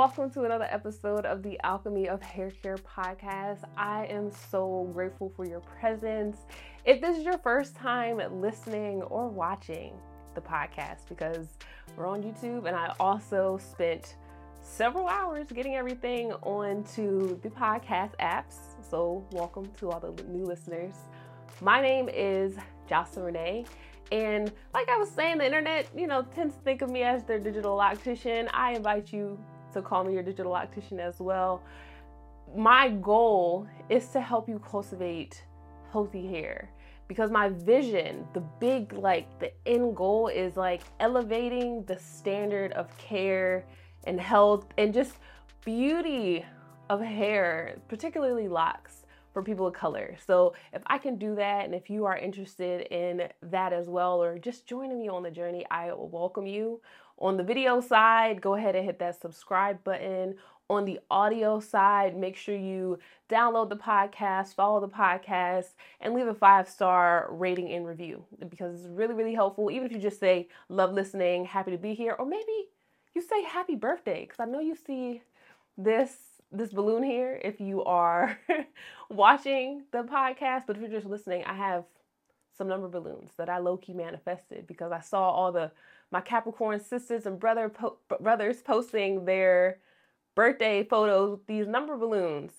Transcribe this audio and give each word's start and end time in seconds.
welcome 0.00 0.30
to 0.30 0.44
another 0.44 0.66
episode 0.70 1.26
of 1.26 1.42
the 1.42 1.60
Alchemy 1.62 2.08
of 2.08 2.22
Hair 2.22 2.52
Care 2.62 2.78
podcast. 2.78 3.58
I 3.76 4.06
am 4.06 4.30
so 4.50 4.88
grateful 4.94 5.30
for 5.36 5.44
your 5.44 5.60
presence. 5.60 6.38
If 6.86 7.02
this 7.02 7.18
is 7.18 7.22
your 7.22 7.36
first 7.36 7.76
time 7.76 8.18
listening 8.40 9.02
or 9.02 9.28
watching 9.28 9.92
the 10.34 10.40
podcast, 10.40 11.06
because 11.06 11.48
we're 11.98 12.06
on 12.06 12.22
YouTube 12.22 12.66
and 12.66 12.74
I 12.74 12.94
also 12.98 13.58
spent 13.58 14.16
several 14.62 15.06
hours 15.06 15.48
getting 15.52 15.74
everything 15.74 16.32
onto 16.32 17.38
the 17.42 17.50
podcast 17.50 18.12
apps. 18.20 18.54
So, 18.80 19.22
welcome 19.32 19.70
to 19.80 19.90
all 19.90 20.00
the 20.00 20.22
new 20.28 20.46
listeners. 20.46 20.94
My 21.60 21.82
name 21.82 22.08
is 22.08 22.56
Jocelyn 22.88 23.26
Renee. 23.26 23.66
And 24.12 24.50
like 24.72 24.88
I 24.88 24.96
was 24.96 25.10
saying, 25.10 25.36
the 25.36 25.44
internet, 25.44 25.88
you 25.94 26.06
know, 26.06 26.22
tends 26.34 26.54
to 26.54 26.60
think 26.62 26.80
of 26.80 26.88
me 26.88 27.02
as 27.02 27.22
their 27.24 27.38
digital 27.38 27.76
loctician. 27.76 28.48
I 28.54 28.72
invite 28.72 29.12
you 29.12 29.38
to 29.74 29.82
call 29.82 30.04
me 30.04 30.14
your 30.14 30.22
digital 30.22 30.52
loctician 30.52 30.98
as 30.98 31.20
well. 31.20 31.62
My 32.56 32.90
goal 32.90 33.66
is 33.88 34.08
to 34.08 34.20
help 34.20 34.48
you 34.48 34.58
cultivate 34.58 35.44
healthy 35.92 36.26
hair 36.26 36.70
because 37.08 37.30
my 37.30 37.48
vision, 37.48 38.26
the 38.34 38.40
big, 38.60 38.92
like, 38.92 39.26
the 39.40 39.52
end 39.66 39.96
goal 39.96 40.28
is 40.28 40.56
like 40.56 40.82
elevating 41.00 41.84
the 41.84 41.98
standard 41.98 42.72
of 42.72 42.96
care 42.98 43.64
and 44.04 44.20
health 44.20 44.66
and 44.78 44.94
just 44.94 45.14
beauty 45.64 46.44
of 46.88 47.00
hair, 47.00 47.76
particularly 47.88 48.48
locks 48.48 49.04
for 49.32 49.42
people 49.42 49.66
of 49.66 49.74
color. 49.74 50.16
So 50.26 50.54
if 50.72 50.82
I 50.86 50.98
can 50.98 51.16
do 51.16 51.34
that, 51.36 51.64
and 51.64 51.74
if 51.74 51.88
you 51.88 52.04
are 52.04 52.16
interested 52.16 52.82
in 52.92 53.28
that 53.42 53.72
as 53.72 53.88
well, 53.88 54.22
or 54.22 54.38
just 54.38 54.66
joining 54.66 54.98
me 54.98 55.08
on 55.08 55.22
the 55.22 55.30
journey, 55.30 55.64
I 55.70 55.92
will 55.92 56.08
welcome 56.08 56.46
you. 56.46 56.80
On 57.20 57.36
the 57.36 57.42
video 57.42 57.80
side, 57.80 58.40
go 58.40 58.54
ahead 58.54 58.74
and 58.74 58.84
hit 58.84 58.98
that 59.00 59.20
subscribe 59.20 59.84
button. 59.84 60.36
On 60.70 60.84
the 60.84 61.00
audio 61.10 61.60
side, 61.60 62.16
make 62.16 62.36
sure 62.36 62.56
you 62.56 62.98
download 63.28 63.68
the 63.68 63.76
podcast, 63.76 64.54
follow 64.54 64.80
the 64.80 64.88
podcast, 64.88 65.74
and 66.00 66.14
leave 66.14 66.28
a 66.28 66.34
five 66.34 66.68
star 66.68 67.28
rating 67.30 67.72
and 67.72 67.86
review 67.86 68.24
because 68.48 68.80
it's 68.80 68.88
really, 68.88 69.14
really 69.14 69.34
helpful. 69.34 69.70
Even 69.70 69.86
if 69.86 69.92
you 69.92 69.98
just 69.98 70.20
say, 70.20 70.48
love 70.68 70.92
listening, 70.92 71.44
happy 71.44 71.72
to 71.72 71.76
be 71.76 71.92
here, 71.92 72.14
or 72.18 72.24
maybe 72.24 72.68
you 73.14 73.20
say 73.20 73.42
happy 73.42 73.74
birthday 73.74 74.22
because 74.22 74.40
I 74.40 74.44
know 74.46 74.60
you 74.60 74.76
see 74.76 75.22
this 75.76 76.14
this 76.52 76.72
balloon 76.72 77.02
here 77.02 77.40
if 77.44 77.60
you 77.60 77.84
are 77.84 78.38
watching 79.10 79.82
the 79.92 80.02
podcast, 80.04 80.62
but 80.66 80.76
if 80.76 80.82
you're 80.82 80.90
just 80.90 81.06
listening, 81.06 81.44
I 81.44 81.54
have 81.54 81.84
some 82.56 82.68
number 82.68 82.88
balloons 82.88 83.30
that 83.38 83.48
I 83.48 83.58
low 83.58 83.76
key 83.76 83.92
manifested 83.92 84.66
because 84.66 84.92
I 84.92 85.00
saw 85.00 85.30
all 85.30 85.52
the 85.52 85.70
my 86.10 86.20
Capricorn 86.20 86.80
sisters 86.80 87.26
and 87.26 87.38
brother 87.38 87.68
po- 87.68 87.98
brothers 88.20 88.62
posting 88.62 89.24
their 89.24 89.78
birthday 90.34 90.84
photos 90.84 91.32
with 91.32 91.46
these 91.46 91.66
number 91.66 91.96
balloons. 91.96 92.52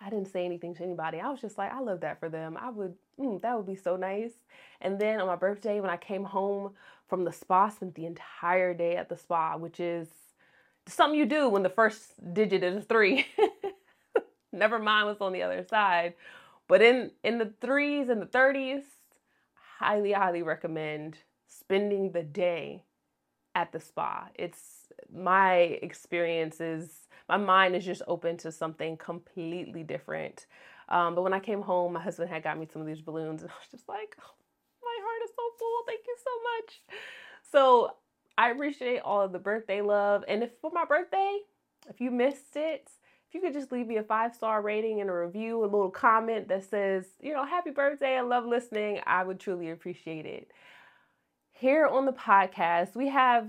I 0.00 0.10
didn't 0.10 0.30
say 0.30 0.44
anything 0.44 0.74
to 0.76 0.84
anybody. 0.84 1.20
I 1.20 1.28
was 1.28 1.40
just 1.40 1.58
like, 1.58 1.72
I 1.72 1.80
love 1.80 2.00
that 2.00 2.20
for 2.20 2.28
them. 2.28 2.56
I 2.60 2.70
would, 2.70 2.94
mm, 3.18 3.40
that 3.42 3.56
would 3.56 3.66
be 3.66 3.74
so 3.74 3.96
nice. 3.96 4.32
And 4.80 4.98
then 4.98 5.20
on 5.20 5.26
my 5.26 5.34
birthday, 5.34 5.80
when 5.80 5.90
I 5.90 5.96
came 5.96 6.24
home 6.24 6.74
from 7.08 7.24
the 7.24 7.32
spa, 7.32 7.68
spent 7.68 7.94
the 7.96 8.06
entire 8.06 8.74
day 8.74 8.96
at 8.96 9.08
the 9.08 9.16
spa, 9.16 9.56
which 9.56 9.80
is 9.80 10.08
something 10.86 11.18
you 11.18 11.26
do 11.26 11.48
when 11.48 11.64
the 11.64 11.68
first 11.68 12.12
digit 12.32 12.62
is 12.62 12.84
three. 12.84 13.26
Never 14.52 14.78
mind 14.78 15.06
what's 15.06 15.20
on 15.20 15.32
the 15.32 15.42
other 15.42 15.64
side. 15.68 16.14
But 16.68 16.82
in 16.82 17.10
in 17.24 17.38
the 17.38 17.52
threes 17.60 18.08
and 18.08 18.20
the 18.20 18.26
thirties, 18.26 18.82
highly, 19.78 20.12
highly 20.12 20.42
recommend 20.42 21.18
spending 21.48 22.12
the 22.12 22.22
day 22.22 22.84
at 23.54 23.72
the 23.72 23.80
spa. 23.80 24.28
It's 24.34 24.92
my 25.12 25.78
experience 25.82 26.60
is 26.60 27.08
my 27.28 27.36
mind 27.36 27.74
is 27.74 27.84
just 27.84 28.02
open 28.06 28.36
to 28.38 28.52
something 28.52 28.96
completely 28.96 29.82
different. 29.82 30.46
Um, 30.88 31.14
but 31.14 31.22
when 31.22 31.34
I 31.34 31.40
came 31.40 31.60
home, 31.60 31.92
my 31.92 32.00
husband 32.00 32.30
had 32.30 32.42
got 32.42 32.58
me 32.58 32.66
some 32.72 32.80
of 32.80 32.86
these 32.86 33.00
balloons, 33.00 33.42
and 33.42 33.50
I 33.50 33.54
was 33.54 33.68
just 33.70 33.88
like, 33.88 34.16
oh, 34.20 34.34
my 34.82 34.96
heart 35.02 35.22
is 35.24 35.30
so 35.34 35.42
full. 35.58 35.82
Thank 35.86 36.00
you 36.06 36.16
so 36.24 36.30
much. 36.56 36.98
So 37.50 37.96
I 38.38 38.50
appreciate 38.50 39.00
all 39.00 39.22
of 39.22 39.32
the 39.32 39.38
birthday 39.38 39.80
love. 39.80 40.24
And 40.28 40.42
if 40.42 40.50
for 40.60 40.70
my 40.72 40.84
birthday, 40.84 41.40
if 41.88 42.00
you 42.00 42.10
missed 42.10 42.56
it, 42.56 42.90
if 43.28 43.34
you 43.34 43.40
could 43.40 43.52
just 43.52 43.72
leave 43.72 43.86
me 43.86 43.96
a 43.98 44.02
five 44.02 44.34
star 44.34 44.62
rating 44.62 45.00
and 45.00 45.10
a 45.10 45.12
review, 45.12 45.62
a 45.62 45.66
little 45.66 45.90
comment 45.90 46.48
that 46.48 46.64
says, 46.64 47.04
you 47.20 47.34
know, 47.34 47.44
happy 47.44 47.70
birthday, 47.70 48.16
I 48.16 48.22
love 48.22 48.46
listening, 48.46 49.00
I 49.06 49.24
would 49.24 49.40
truly 49.40 49.70
appreciate 49.70 50.24
it. 50.24 50.50
Here 51.60 51.88
on 51.88 52.06
the 52.06 52.12
podcast, 52.12 52.94
we 52.94 53.08
have 53.08 53.48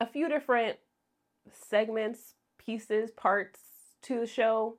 a 0.00 0.06
few 0.06 0.28
different 0.28 0.78
segments, 1.50 2.34
pieces, 2.56 3.10
parts 3.10 3.58
to 4.02 4.20
the 4.20 4.28
show, 4.28 4.76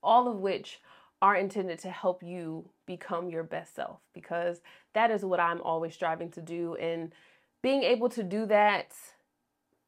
all 0.00 0.28
of 0.28 0.36
which 0.36 0.80
are 1.20 1.34
intended 1.34 1.80
to 1.80 1.90
help 1.90 2.22
you 2.22 2.70
become 2.86 3.28
your 3.28 3.42
best 3.42 3.74
self 3.74 3.98
because 4.12 4.60
that 4.92 5.10
is 5.10 5.24
what 5.24 5.40
I'm 5.40 5.60
always 5.62 5.94
striving 5.94 6.30
to 6.32 6.40
do. 6.40 6.76
And 6.76 7.12
being 7.60 7.82
able 7.82 8.08
to 8.10 8.22
do 8.22 8.46
that 8.46 8.92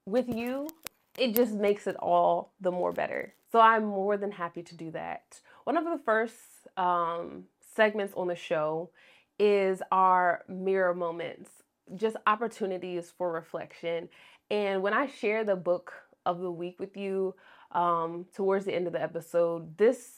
with 0.07 0.29
you, 0.29 0.69
it 1.17 1.37
just 1.37 1.55
makes 1.55 1.87
it 1.87 1.95
all 2.01 2.53
the 2.61 2.73
more 2.73 2.91
better. 2.91 3.33
So 3.53 3.61
I'm 3.61 3.85
more 3.85 4.17
than 4.17 4.33
happy 4.33 4.65
to 4.65 4.75
do 4.75 4.91
that. 4.91 5.41
One 5.63 5.77
of 5.77 5.85
the 5.85 6.01
first 6.05 6.35
um, 6.77 7.45
segments 7.61 8.13
on 8.17 8.27
the 8.27 8.35
show 8.35 8.91
is 9.39 9.83
our 9.93 10.43
mirror 10.49 10.93
moments, 10.93 11.51
just 11.95 12.17
opportunities 12.27 13.13
for 13.17 13.31
reflection. 13.31 14.09
And 14.51 14.83
when 14.83 14.93
I 14.93 15.07
share 15.07 15.45
the 15.45 15.57
book 15.57 15.93
of 16.25 16.41
the 16.41 16.51
week 16.51 16.81
with 16.81 16.97
you 16.97 17.35
um, 17.73 18.27
towards 18.35 18.65
the 18.65 18.75
end 18.75 18.87
of 18.87 18.93
the 18.93 19.03
episode, 19.03 19.77
this 19.77 20.11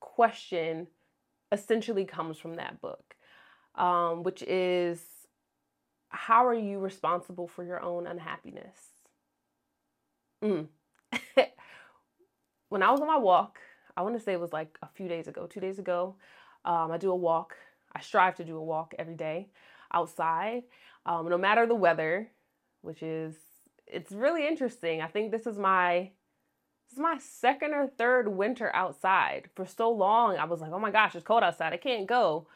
question 0.00 0.86
essentially 1.52 2.04
comes 2.04 2.38
from 2.38 2.54
that 2.54 2.80
book, 2.80 3.14
um, 3.74 4.22
which 4.22 4.42
is 4.42 5.02
how 6.08 6.46
are 6.46 6.54
you 6.54 6.78
responsible 6.78 7.46
for 7.46 7.64
your 7.64 7.82
own 7.82 8.06
unhappiness? 8.06 8.78
Mm. 10.42 10.68
when 12.68 12.82
I 12.82 12.90
was 12.90 13.00
on 13.00 13.06
my 13.06 13.18
walk, 13.18 13.58
I 13.96 14.02
want 14.02 14.16
to 14.16 14.22
say 14.22 14.32
it 14.32 14.40
was 14.40 14.52
like 14.52 14.78
a 14.82 14.88
few 14.88 15.08
days 15.08 15.28
ago, 15.28 15.46
two 15.46 15.60
days 15.60 15.78
ago, 15.78 16.16
um, 16.64 16.90
I 16.90 16.98
do 16.98 17.10
a 17.10 17.16
walk. 17.16 17.56
I 17.94 18.00
strive 18.00 18.36
to 18.36 18.44
do 18.44 18.56
a 18.56 18.62
walk 18.62 18.94
every 18.98 19.16
day 19.16 19.48
outside, 19.92 20.62
um, 21.06 21.28
no 21.28 21.38
matter 21.38 21.66
the 21.66 21.74
weather, 21.74 22.30
which 22.82 23.02
is 23.02 23.34
it's 23.86 24.12
really 24.12 24.46
interesting. 24.46 25.02
I 25.02 25.08
think 25.08 25.30
this 25.32 25.46
is 25.46 25.58
my 25.58 26.10
this 26.88 26.94
is 26.94 26.98
my 26.98 27.18
second 27.18 27.74
or 27.74 27.86
third 27.86 28.28
winter 28.28 28.70
outside. 28.74 29.48
For 29.54 29.66
so 29.66 29.90
long, 29.90 30.36
I 30.36 30.44
was 30.44 30.60
like, 30.60 30.72
oh 30.72 30.78
my 30.78 30.90
gosh, 30.90 31.14
it's 31.14 31.24
cold 31.24 31.42
outside. 31.42 31.72
I 31.72 31.76
can't 31.76 32.06
go. 32.06 32.46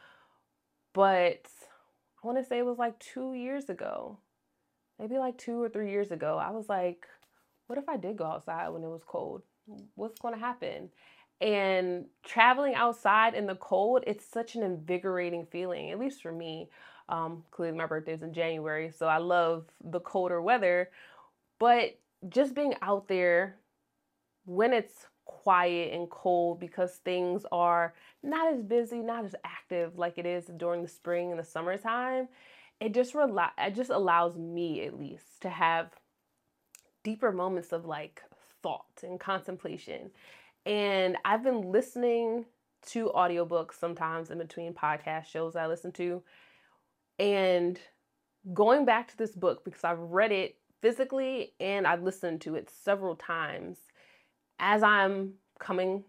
But 0.93 1.47
I 2.23 2.27
want 2.27 2.37
to 2.37 2.43
say 2.43 2.57
it 2.57 2.65
was 2.65 2.77
like 2.77 2.99
two 2.99 3.33
years 3.33 3.69
ago, 3.69 4.17
maybe 4.99 5.17
like 5.17 5.37
two 5.37 5.61
or 5.61 5.69
three 5.69 5.91
years 5.91 6.11
ago. 6.11 6.37
I 6.37 6.51
was 6.51 6.67
like, 6.67 7.05
what 7.67 7.79
if 7.79 7.87
I 7.87 7.97
did 7.97 8.17
go 8.17 8.25
outside 8.25 8.69
when 8.69 8.83
it 8.83 8.87
was 8.87 9.03
cold? 9.05 9.41
What's 9.95 10.19
going 10.19 10.33
to 10.33 10.39
happen? 10.39 10.89
And 11.41 12.05
traveling 12.23 12.75
outside 12.75 13.33
in 13.33 13.45
the 13.45 13.55
cold, 13.55 14.03
it's 14.07 14.25
such 14.25 14.55
an 14.55 14.63
invigorating 14.63 15.45
feeling, 15.45 15.91
at 15.91 15.99
least 15.99 16.21
for 16.21 16.31
me. 16.31 16.69
Um, 17.07 17.43
clearly, 17.51 17.77
my 17.77 17.85
birthday's 17.85 18.23
in 18.23 18.33
January, 18.33 18.91
so 18.91 19.07
I 19.07 19.17
love 19.17 19.65
the 19.83 19.99
colder 19.99 20.41
weather. 20.41 20.89
But 21.59 21.99
just 22.29 22.55
being 22.55 22.75
out 22.81 23.07
there 23.07 23.57
when 24.45 24.73
it's 24.73 25.05
quiet 25.25 25.93
and 25.93 26.09
cold 26.09 26.59
because 26.59 26.95
things 26.97 27.45
are 27.51 27.93
not 28.23 28.53
as 28.53 28.61
busy, 28.61 28.99
not 28.99 29.25
as 29.25 29.35
active 29.43 29.97
like 29.97 30.17
it 30.17 30.25
is 30.25 30.45
during 30.57 30.81
the 30.81 30.87
spring 30.87 31.31
and 31.31 31.39
the 31.39 31.43
summertime. 31.43 32.27
It 32.79 32.93
just 32.93 33.13
rela- 33.13 33.51
it 33.57 33.75
just 33.75 33.89
allows 33.89 34.37
me 34.37 34.85
at 34.85 34.99
least 34.99 35.41
to 35.41 35.49
have 35.49 35.91
deeper 37.03 37.31
moments 37.31 37.71
of 37.71 37.85
like 37.85 38.21
thought 38.61 39.03
and 39.03 39.19
contemplation. 39.19 40.11
And 40.65 41.17
I've 41.23 41.43
been 41.43 41.71
listening 41.71 42.45
to 42.87 43.11
audiobooks 43.15 43.73
sometimes 43.79 44.29
in 44.29 44.37
between 44.37 44.73
podcast 44.73 45.25
shows 45.25 45.55
I 45.55 45.67
listen 45.67 45.91
to 45.93 46.21
and 47.19 47.79
going 48.53 48.85
back 48.85 49.07
to 49.09 49.17
this 49.17 49.31
book 49.31 49.63
because 49.65 49.83
I've 49.83 49.99
read 49.99 50.31
it 50.31 50.57
physically 50.81 51.53
and 51.59 51.87
I've 51.87 52.03
listened 52.03 52.41
to 52.41 52.55
it 52.55 52.69
several 52.69 53.15
times 53.15 53.77
as 54.59 54.83
I'm 54.83 55.33
coming 55.59 56.03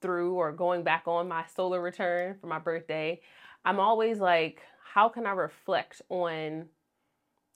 through 0.00 0.34
or 0.34 0.52
going 0.52 0.82
back 0.82 1.04
on 1.06 1.28
my 1.28 1.44
solar 1.54 1.80
return 1.80 2.36
for 2.40 2.46
my 2.46 2.58
birthday, 2.58 3.20
I'm 3.64 3.80
always 3.80 4.18
like, 4.18 4.62
how 4.92 5.08
can 5.08 5.26
I 5.26 5.32
reflect 5.32 6.02
on, 6.08 6.66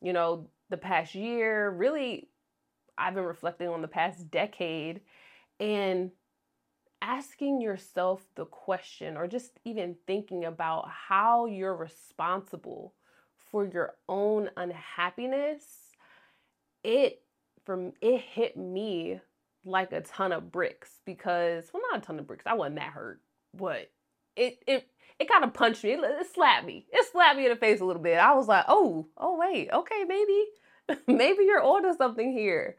you 0.01 0.13
know, 0.13 0.49
the 0.71 0.77
past 0.77 1.15
year? 1.15 1.71
Really, 1.71 2.29
I've 2.99 3.15
been 3.15 3.25
reflecting 3.25 3.69
on 3.69 3.83
the 3.83 3.89
past 3.89 4.31
decade 4.31 5.01
and 5.61 6.11
asking 7.03 7.61
yourself 7.61 8.25
the 8.37 8.47
question 8.47 9.17
or 9.17 9.27
just 9.27 9.59
even 9.65 9.97
thinking 10.07 10.45
about 10.45 10.89
how 10.89 11.47
you're 11.47 11.77
responsible 11.77 12.95
for 13.51 13.67
your 13.67 13.95
own 14.09 14.49
unhappiness. 14.57 15.65
It 16.83 17.23
from 17.65 17.93
it 18.01 18.21
hit 18.21 18.57
me 18.57 19.21
like 19.65 19.93
a 19.93 20.01
ton 20.01 20.33
of 20.33 20.51
bricks 20.51 21.01
because 21.05 21.71
well 21.73 21.83
not 21.91 22.03
a 22.03 22.07
ton 22.07 22.19
of 22.19 22.27
bricks. 22.27 22.47
I 22.47 22.55
wasn't 22.55 22.77
that 22.77 22.93
hurt, 22.93 23.21
but 23.53 23.91
it 24.37 24.63
it 24.67 24.89
it 25.19 25.29
kind 25.29 25.45
of 25.45 25.53
punched 25.53 25.85
me. 25.85 25.93
It, 25.93 26.01
it 26.03 26.35
slapped 26.35 26.67
me. 26.67 26.87
It 26.93 27.07
slapped 27.13 27.37
me 27.37 27.45
in 27.45 27.51
the 27.51 27.57
face 27.57 27.81
a 27.81 27.85
little 27.85 28.03
bit. 28.03 28.19
I 28.19 28.35
was 28.35 28.49
like, 28.49 28.65
oh, 28.69 29.07
oh 29.17 29.37
wait, 29.39 29.69
okay, 29.73 30.05
maybe, 30.07 30.45
maybe 31.07 31.45
you're 31.45 31.63
onto 31.63 31.95
something 31.97 32.33
here. 32.33 32.77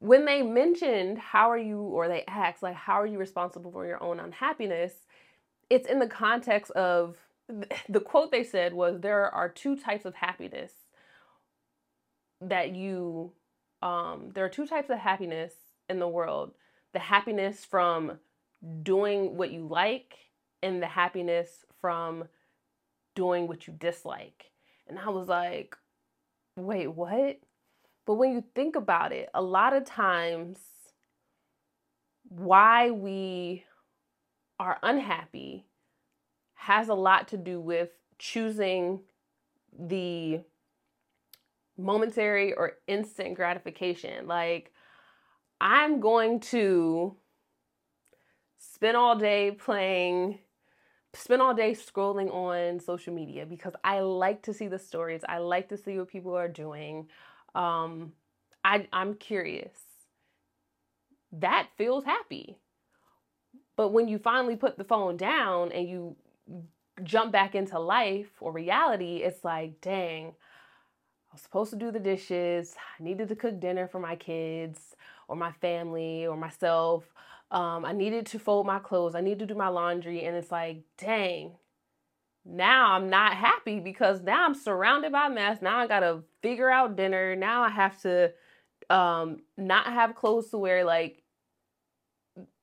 When 0.00 0.24
they 0.24 0.42
mentioned 0.42 1.18
how 1.18 1.50
are 1.50 1.58
you, 1.58 1.78
or 1.78 2.08
they 2.08 2.24
asked 2.26 2.62
like, 2.62 2.74
how 2.74 2.94
are 2.94 3.06
you 3.06 3.18
responsible 3.18 3.70
for 3.70 3.86
your 3.86 4.02
own 4.02 4.18
unhappiness? 4.18 4.92
It's 5.68 5.88
in 5.88 5.98
the 5.98 6.08
context 6.08 6.72
of 6.72 7.16
the 7.88 8.00
quote 8.00 8.30
they 8.30 8.44
said 8.44 8.72
was 8.72 9.00
there 9.00 9.32
are 9.34 9.48
two 9.48 9.76
types 9.76 10.04
of 10.04 10.14
happiness 10.14 10.72
that 12.40 12.74
you 12.74 13.32
um 13.82 14.30
there 14.34 14.44
are 14.44 14.50
two 14.50 14.66
types 14.66 14.90
of 14.90 14.98
happiness 14.98 15.52
in 15.88 15.98
the 15.98 16.08
world 16.08 16.52
the 16.92 16.98
happiness 16.98 17.64
from 17.64 18.18
doing 18.82 19.36
what 19.36 19.50
you 19.50 19.66
like 19.66 20.16
and 20.62 20.82
the 20.82 20.86
happiness 20.86 21.64
from 21.80 22.24
doing 23.14 23.46
what 23.46 23.66
you 23.66 23.74
dislike 23.78 24.50
and 24.88 24.98
i 24.98 25.08
was 25.08 25.28
like 25.28 25.76
wait 26.56 26.88
what 26.88 27.38
but 28.06 28.14
when 28.14 28.32
you 28.32 28.44
think 28.54 28.76
about 28.76 29.12
it 29.12 29.28
a 29.34 29.42
lot 29.42 29.72
of 29.72 29.84
times 29.84 30.58
why 32.28 32.90
we 32.90 33.64
are 34.58 34.78
unhappy 34.82 35.66
has 36.54 36.88
a 36.88 36.94
lot 36.94 37.28
to 37.28 37.36
do 37.36 37.60
with 37.60 37.90
choosing 38.18 39.00
the 39.78 40.40
momentary 41.76 42.52
or 42.52 42.74
instant 42.86 43.34
gratification. 43.34 44.26
Like, 44.26 44.72
I'm 45.60 46.00
going 46.00 46.40
to 46.40 47.16
spend 48.58 48.96
all 48.96 49.16
day 49.16 49.52
playing, 49.52 50.38
spend 51.14 51.42
all 51.42 51.54
day 51.54 51.72
scrolling 51.72 52.32
on 52.32 52.80
social 52.80 53.14
media 53.14 53.46
because 53.46 53.74
I 53.82 54.00
like 54.00 54.42
to 54.42 54.54
see 54.54 54.68
the 54.68 54.78
stories. 54.78 55.22
I 55.28 55.38
like 55.38 55.68
to 55.70 55.76
see 55.76 55.98
what 55.98 56.08
people 56.08 56.36
are 56.36 56.48
doing. 56.48 57.08
Um, 57.54 58.12
I, 58.64 58.86
I'm 58.92 59.14
curious. 59.14 59.78
That 61.32 61.68
feels 61.76 62.04
happy. 62.04 62.56
But 63.76 63.90
when 63.92 64.08
you 64.08 64.18
finally 64.18 64.56
put 64.56 64.76
the 64.76 64.84
phone 64.84 65.16
down 65.16 65.72
and 65.72 65.88
you 65.88 66.16
jump 67.02 67.32
back 67.32 67.54
into 67.54 67.78
life 67.78 68.30
or 68.40 68.52
reality, 68.52 69.18
it's 69.18 69.44
like, 69.44 69.80
dang, 69.80 70.34
I 71.30 71.34
was 71.34 71.42
supposed 71.42 71.70
to 71.70 71.76
do 71.76 71.90
the 71.90 72.00
dishes. 72.00 72.74
I 72.98 73.02
needed 73.02 73.28
to 73.28 73.36
cook 73.36 73.60
dinner 73.60 73.86
for 73.86 74.00
my 74.00 74.16
kids 74.16 74.96
or 75.28 75.36
my 75.36 75.52
family 75.52 76.26
or 76.26 76.36
myself. 76.36 77.04
Um, 77.50 77.84
I 77.84 77.92
needed 77.92 78.26
to 78.26 78.38
fold 78.38 78.66
my 78.66 78.78
clothes. 78.80 79.14
I 79.14 79.20
need 79.20 79.38
to 79.38 79.46
do 79.46 79.54
my 79.54 79.68
laundry. 79.68 80.24
And 80.24 80.36
it's 80.36 80.50
like, 80.50 80.82
dang, 80.98 81.52
now 82.44 82.92
I'm 82.92 83.10
not 83.10 83.34
happy 83.34 83.80
because 83.80 84.22
now 84.22 84.44
I'm 84.44 84.54
surrounded 84.54 85.12
by 85.12 85.28
mess. 85.28 85.60
Now 85.60 85.78
I 85.78 85.86
got 85.86 86.00
to 86.00 86.22
figure 86.42 86.70
out 86.70 86.96
dinner. 86.96 87.36
Now 87.36 87.62
I 87.62 87.68
have 87.68 88.00
to 88.02 88.32
um, 88.88 89.40
not 89.56 89.86
have 89.86 90.14
clothes 90.14 90.50
to 90.50 90.58
wear. 90.58 90.84
Like, 90.84 91.22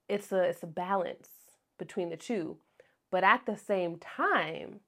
it's 0.10 0.32
a 0.32 0.42
it's 0.44 0.64
a 0.64 0.68
balance 0.68 1.30
between 1.78 2.10
the 2.10 2.18
two. 2.18 2.58
But 3.12 3.24
at 3.24 3.46
the 3.46 3.56
same 3.56 3.98
time, 3.98 4.82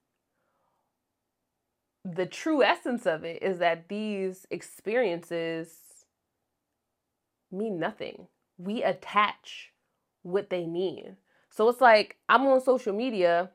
the 2.04 2.26
true 2.26 2.64
essence 2.64 3.06
of 3.06 3.24
it 3.24 3.42
is 3.44 3.60
that 3.60 3.90
these 3.90 4.46
experiences 4.50 5.76
mean 7.52 7.80
nothing. 7.80 8.28
We 8.58 8.84
attach 8.84 9.72
what 10.24 10.50
they 10.50 10.66
mean. 10.66 11.18
So 11.50 11.70
it's 11.70 11.82
like 11.82 12.18
I'm 12.28 12.46
on 12.48 12.62
social 12.62 12.94
media 12.94 13.52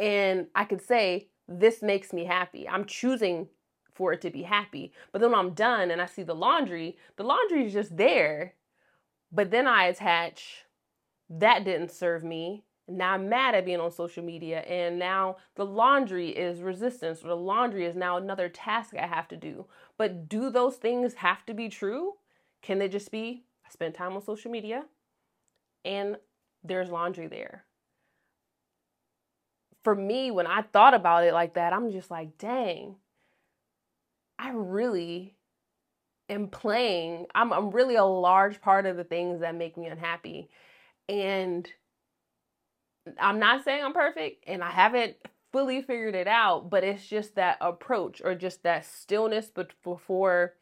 and 0.00 0.46
I 0.54 0.64
could 0.64 0.80
say, 0.80 1.28
this 1.46 1.82
makes 1.82 2.12
me 2.12 2.24
happy. 2.24 2.66
I'm 2.66 2.86
choosing 2.86 3.48
for 3.92 4.12
it 4.14 4.22
to 4.22 4.30
be 4.30 4.42
happy. 4.42 4.92
But 5.12 5.20
then 5.20 5.32
when 5.32 5.40
I'm 5.40 5.52
done 5.52 5.90
and 5.90 6.00
I 6.00 6.06
see 6.06 6.22
the 6.22 6.34
laundry, 6.34 6.96
the 7.16 7.22
laundry 7.22 7.66
is 7.66 7.72
just 7.74 7.96
there. 7.96 8.54
But 9.30 9.50
then 9.50 9.66
I 9.66 9.84
attach, 9.84 10.64
that 11.28 11.64
didn't 11.64 11.92
serve 11.92 12.24
me. 12.24 12.64
Now 12.88 13.12
I'm 13.12 13.28
mad 13.28 13.54
at 13.54 13.66
being 13.66 13.78
on 13.78 13.92
social 13.92 14.24
media, 14.24 14.60
and 14.60 14.98
now 14.98 15.36
the 15.54 15.64
laundry 15.64 16.30
is 16.30 16.60
resistance, 16.60 17.22
or 17.22 17.28
the 17.28 17.36
laundry 17.36 17.84
is 17.84 17.94
now 17.94 18.16
another 18.16 18.48
task 18.48 18.94
I 18.96 19.06
have 19.06 19.28
to 19.28 19.36
do. 19.36 19.66
But 19.96 20.28
do 20.28 20.50
those 20.50 20.76
things 20.76 21.14
have 21.14 21.46
to 21.46 21.54
be 21.54 21.68
true? 21.68 22.14
Can 22.62 22.78
they 22.80 22.88
just 22.88 23.12
be, 23.12 23.44
I 23.64 23.70
spent 23.70 23.94
time 23.94 24.14
on 24.14 24.22
social 24.22 24.50
media 24.50 24.86
and 25.84 26.16
there's 26.64 26.90
laundry 26.90 27.28
there? 27.28 27.64
For 29.82 29.94
me, 29.94 30.30
when 30.30 30.46
I 30.46 30.62
thought 30.62 30.94
about 30.94 31.24
it 31.24 31.32
like 31.32 31.54
that, 31.54 31.72
I'm 31.72 31.90
just 31.90 32.10
like, 32.10 32.36
dang, 32.38 32.96
I 34.38 34.50
really 34.50 35.34
am 36.28 36.48
playing. 36.48 37.26
I'm, 37.34 37.52
I'm 37.52 37.70
really 37.70 37.96
a 37.96 38.04
large 38.04 38.60
part 38.60 38.86
of 38.86 38.96
the 38.96 39.04
things 39.04 39.40
that 39.40 39.54
make 39.54 39.76
me 39.76 39.86
unhappy. 39.86 40.48
And 41.08 41.68
I'm 43.18 43.38
not 43.38 43.64
saying 43.64 43.84
I'm 43.84 43.92
perfect 43.92 44.44
and 44.46 44.62
I 44.62 44.70
haven't 44.70 45.16
fully 45.52 45.82
figured 45.82 46.14
it 46.14 46.28
out, 46.28 46.70
but 46.70 46.84
it's 46.84 47.06
just 47.06 47.34
that 47.34 47.58
approach 47.60 48.22
or 48.24 48.34
just 48.34 48.62
that 48.62 48.84
stillness 48.84 49.50
but 49.52 49.70
before 49.82 50.54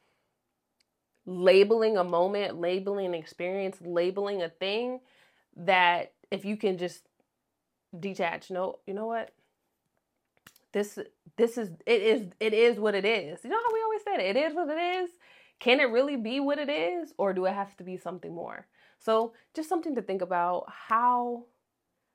labeling 1.26 1.99
a 1.99 2.05
moment, 2.05 2.59
labeling 2.59 3.06
an 3.06 3.15
experience, 3.15 3.76
labeling 3.82 4.43
a 4.43 4.49
thing 4.49 5.00
that 5.56 6.12
if 6.31 6.44
you 6.44 6.56
can 6.56 6.79
just 6.79 7.07
detach, 7.99 8.50
no, 8.50 8.79
you 8.87 8.94
know 8.94 9.06
what? 9.06 9.31
This 10.73 10.99
this 11.37 11.56
is 11.56 11.70
it 11.87 12.02
is 12.02 12.26
it 12.40 12.52
is 12.52 12.79
what 12.79 12.94
it 12.94 13.05
is. 13.05 13.40
You 13.43 13.50
know 13.50 13.56
how 13.56 13.73
we 13.73 13.82
always 13.82 14.02
say 14.02 14.14
it, 14.14 14.37
it 14.37 14.40
is 14.40 14.55
what 14.55 14.69
it 14.69 14.79
is. 14.79 15.11
Can 15.61 15.81
it 15.81 15.90
really 15.90 16.17
be 16.17 16.40
what 16.40 16.58
it 16.58 16.69
is 16.69 17.12
or 17.19 17.32
do 17.32 17.46
it 17.46 17.55
have 17.55 17.76
to 17.79 17.85
be 17.85 17.96
something 17.96 18.35
more? 18.35 18.67
So, 18.99 19.32
just 19.55 19.69
something 19.69 19.94
to 19.94 20.02
think 20.02 20.23
about 20.23 20.67
how 20.69 21.44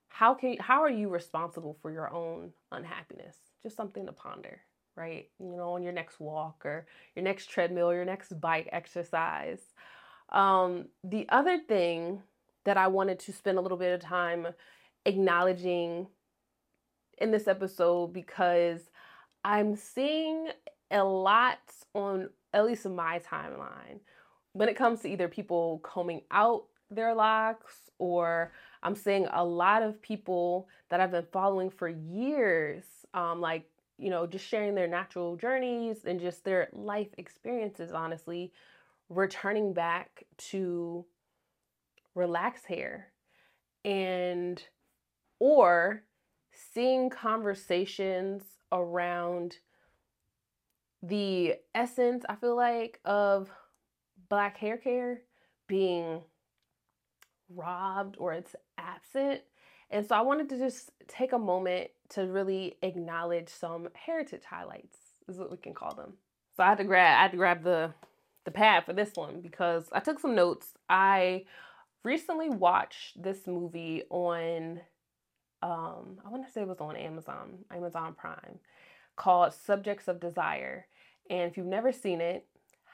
how 0.10 0.34
can 0.36 0.58
how 0.60 0.82
are 0.82 0.90
you 0.90 1.10
responsible 1.10 1.78
for 1.82 1.92
your 1.92 2.14
own 2.14 2.52
unhappiness? 2.72 3.36
Just 3.64 3.76
something 3.76 4.06
to 4.06 4.12
ponder, 4.12 4.62
right? 4.96 5.30
You 5.40 5.56
know, 5.58 5.72
on 5.72 5.84
your 5.84 5.94
next 5.94 6.20
walk 6.20 6.66
or 6.66 6.86
your 7.16 7.24
next 7.24 7.48
treadmill, 7.48 7.90
or 7.90 7.96
your 7.96 8.06
next 8.06 8.40
bike 8.40 8.70
exercise. 8.72 9.62
Um, 10.30 10.86
the 11.04 11.28
other 11.30 11.58
thing 11.58 12.22
that 12.66 12.78
I 12.78 12.88
wanted 12.88 13.20
to 13.20 13.34
spend 13.34 13.58
a 13.58 13.62
little 13.62 13.78
bit 13.78 13.94
of 13.94 14.02
time 14.02 14.48
acknowledging 15.06 16.08
in 17.18 17.32
this 17.32 17.48
episode 17.48 18.14
because 18.14 18.90
I'm 19.44 19.76
seeing 19.76 20.48
a 20.92 21.04
lot 21.04 21.60
on 21.94 22.30
at 22.54 22.66
least 22.66 22.86
in 22.86 22.96
my 22.96 23.20
timeline 23.20 24.00
when 24.54 24.70
it 24.70 24.76
comes 24.76 25.02
to 25.02 25.10
either 25.10 25.28
people 25.28 25.80
combing 25.84 26.22
out 26.32 26.66
their 26.90 27.14
locks 27.14 27.90
or 27.98 28.52
I'm 28.84 28.96
seeing 28.96 29.28
a 29.32 29.44
lot 29.44 29.82
of 29.82 30.02
people 30.02 30.68
that 30.90 31.00
I've 31.00 31.12
been 31.12 31.26
following 31.32 31.70
for 31.70 31.88
years, 31.88 32.84
um, 33.14 33.42
like, 33.42 33.66
you 33.98 34.10
know, 34.10 34.28
just 34.28 34.48
sharing 34.48 34.76
their 34.76 34.88
natural 34.88 35.36
journeys 35.36 36.06
and 36.06 36.20
just 36.20 36.44
their 36.44 36.70
life 36.74 37.08
experiences, 37.18 37.92
honestly, 37.92 38.52
returning 39.10 39.74
back 39.74 40.24
to 40.38 41.06
relax 42.14 42.66
hair. 42.66 43.08
And 43.86 44.62
or 45.44 46.02
seeing 46.54 47.10
conversations 47.10 48.44
around 48.72 49.58
the 51.02 51.56
essence, 51.76 52.24
I 52.30 52.36
feel 52.36 52.56
like, 52.56 53.02
of 53.04 53.50
black 54.30 54.56
hair 54.56 54.78
care 54.78 55.24
being 55.68 56.22
robbed 57.54 58.16
or 58.20 58.32
it's 58.32 58.56
absent. 58.78 59.42
And 59.92 60.06
so 60.06 60.16
I 60.16 60.22
wanted 60.22 60.48
to 60.48 60.58
just 60.58 60.92
take 61.10 61.34
a 61.34 61.38
moment 61.38 61.90
to 62.12 62.22
really 62.22 62.78
acknowledge 62.82 63.50
some 63.50 63.90
heritage 63.96 64.46
highlights, 64.50 64.98
is 65.28 65.38
what 65.38 65.52
we 65.52 65.58
can 65.58 65.74
call 65.74 65.94
them. 65.94 66.14
So 66.56 66.64
I 66.64 66.70
had 66.70 66.78
to 66.78 66.86
grab 66.86 67.18
I 67.18 67.24
had 67.24 67.32
to 67.32 67.38
grab 67.38 67.64
the 67.66 67.94
the 68.46 68.52
pad 68.52 68.86
for 68.86 68.94
this 68.94 69.12
one 69.16 69.42
because 69.42 69.90
I 69.92 70.00
took 70.00 70.22
some 70.22 70.36
notes. 70.36 70.74
I 70.88 71.44
recently 72.06 72.50
watched 72.50 73.22
this 73.22 73.46
movie 73.46 74.04
on 74.10 74.80
um 75.64 76.20
I 76.26 76.30
want 76.30 76.46
to 76.46 76.52
say 76.52 76.62
it 76.62 76.68
was 76.68 76.82
on 76.82 76.96
Amazon, 76.96 77.60
Amazon 77.72 78.14
Prime, 78.14 78.60
called 79.16 79.54
Subjects 79.54 80.08
of 80.08 80.20
Desire. 80.20 80.86
And 81.30 81.50
if 81.50 81.58
you've 81.58 81.66
never 81.66 81.92
seen 81.92 82.20
it, 82.22 82.46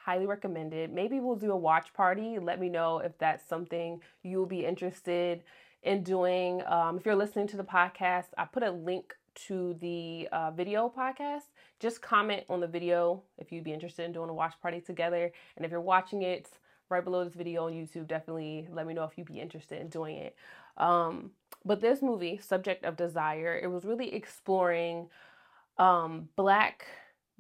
highly 0.05 0.25
recommend 0.25 0.73
it. 0.73 0.91
Maybe 0.91 1.19
we'll 1.19 1.35
do 1.35 1.51
a 1.51 1.57
watch 1.57 1.93
party. 1.93 2.37
Let 2.39 2.59
me 2.59 2.69
know 2.69 2.99
if 2.99 3.17
that's 3.17 3.47
something 3.47 4.01
you'll 4.23 4.45
be 4.45 4.65
interested 4.65 5.43
in 5.83 6.03
doing. 6.03 6.61
Um, 6.65 6.97
if 6.97 7.05
you're 7.05 7.15
listening 7.15 7.47
to 7.47 7.57
the 7.57 7.63
podcast, 7.63 8.27
I 8.37 8.45
put 8.45 8.63
a 8.63 8.71
link 8.71 9.15
to 9.47 9.75
the 9.79 10.27
uh, 10.31 10.51
video 10.51 10.91
podcast, 10.95 11.43
just 11.79 12.01
comment 12.01 12.43
on 12.49 12.59
the 12.59 12.67
video 12.67 13.23
if 13.37 13.51
you'd 13.51 13.63
be 13.63 13.73
interested 13.73 14.05
in 14.05 14.11
doing 14.11 14.29
a 14.29 14.33
watch 14.33 14.53
party 14.61 14.81
together. 14.81 15.31
And 15.55 15.65
if 15.65 15.71
you're 15.71 15.81
watching 15.81 16.23
it 16.23 16.49
right 16.89 17.03
below 17.03 17.23
this 17.23 17.35
video 17.35 17.67
on 17.67 17.73
YouTube, 17.73 18.07
definitely 18.07 18.67
let 18.71 18.87
me 18.87 18.93
know 18.93 19.03
if 19.03 19.17
you'd 19.17 19.27
be 19.27 19.39
interested 19.39 19.79
in 19.79 19.87
doing 19.87 20.17
it. 20.17 20.35
Um, 20.77 21.31
but 21.65 21.81
this 21.81 22.01
movie, 22.01 22.37
Subject 22.37 22.85
of 22.85 22.97
Desire, 22.97 23.59
it 23.61 23.67
was 23.67 23.85
really 23.85 24.13
exploring 24.13 25.09
um, 25.77 26.29
black 26.35 26.85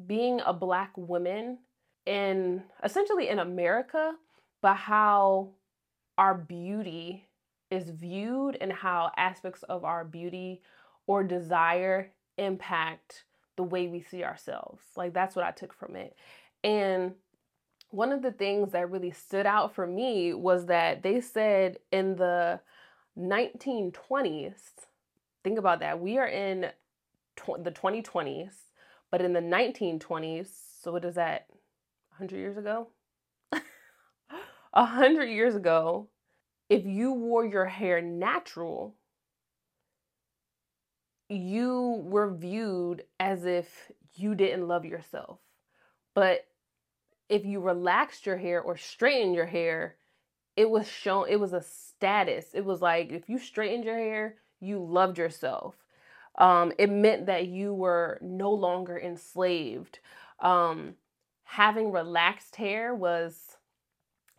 being 0.05 0.41
a 0.45 0.53
black 0.53 0.91
woman 0.95 1.59
in 2.05 2.63
essentially 2.83 3.27
in 3.27 3.39
America, 3.39 4.13
but 4.61 4.75
how 4.75 5.49
our 6.17 6.33
beauty 6.35 7.27
is 7.69 7.89
viewed 7.89 8.57
and 8.59 8.71
how 8.71 9.11
aspects 9.17 9.63
of 9.63 9.83
our 9.83 10.03
beauty 10.03 10.61
or 11.05 11.23
desire 11.23 12.11
impact 12.37 13.25
the 13.57 13.63
way 13.63 13.87
we 13.87 14.01
see 14.01 14.23
ourselves. 14.23 14.81
Like 14.95 15.13
that's 15.13 15.35
what 15.35 15.45
I 15.45 15.51
took 15.51 15.73
from 15.73 15.95
it. 15.95 16.15
And 16.63 17.13
one 17.91 18.11
of 18.11 18.21
the 18.21 18.31
things 18.31 18.71
that 18.71 18.89
really 18.89 19.11
stood 19.11 19.45
out 19.45 19.73
for 19.73 19.85
me 19.85 20.33
was 20.33 20.67
that 20.67 21.03
they 21.03 21.21
said 21.21 21.77
in 21.91 22.15
the 22.15 22.59
1920s, 23.19 24.59
think 25.43 25.59
about 25.59 25.79
that, 25.81 25.99
we 25.99 26.17
are 26.17 26.27
in 26.27 26.71
tw- 27.35 27.63
the 27.63 27.71
2020s, 27.71 28.53
but 29.11 29.21
in 29.21 29.33
the 29.33 29.41
1920s, 29.41 30.47
so 30.81 30.91
what 30.91 31.05
is 31.05 31.15
that, 31.15 31.47
100 32.17 32.37
years 32.37 32.57
ago? 32.57 32.87
100 34.71 35.25
years 35.25 35.55
ago, 35.55 36.07
if 36.69 36.85
you 36.85 37.13
wore 37.13 37.45
your 37.45 37.65
hair 37.65 38.01
natural, 38.01 38.95
you 41.29 42.01
were 42.03 42.33
viewed 42.33 43.03
as 43.19 43.45
if 43.45 43.91
you 44.15 44.35
didn't 44.35 44.67
love 44.67 44.85
yourself. 44.85 45.39
But 46.15 46.47
if 47.29 47.45
you 47.45 47.59
relaxed 47.59 48.25
your 48.25 48.37
hair 48.37 48.61
or 48.61 48.77
straightened 48.77 49.35
your 49.35 49.45
hair, 49.45 49.95
it 50.59 50.69
was 50.69 50.89
shown, 50.89 51.25
it 51.29 51.39
was 51.39 51.53
a 51.53 51.61
status. 51.61 52.47
It 52.53 52.65
was 52.65 52.81
like 52.81 53.11
if 53.13 53.29
you 53.29 53.39
straightened 53.39 53.85
your 53.85 53.97
hair, 53.97 54.35
you 54.59 54.77
loved 54.83 55.17
yourself. 55.17 55.75
Um, 56.37 56.73
it 56.77 56.89
meant 56.89 57.27
that 57.27 57.47
you 57.47 57.73
were 57.73 58.19
no 58.21 58.51
longer 58.51 58.99
enslaved. 58.99 59.99
Um, 60.41 60.95
having 61.45 61.93
relaxed 61.93 62.57
hair 62.57 62.93
was 62.93 63.55